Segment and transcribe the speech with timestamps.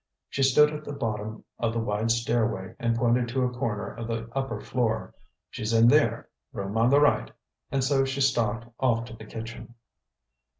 [0.31, 4.07] She stood at the bottom of the wide stairway and pointed to a corner of
[4.07, 5.13] the upper floor.
[5.51, 7.29] "She's in there room on the right!"
[7.71, 9.75] and so she stalked off to the kitchen.